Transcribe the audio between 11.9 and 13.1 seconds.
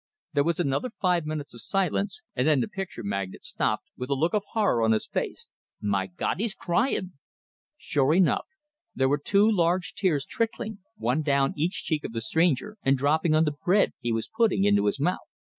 of the stranger, and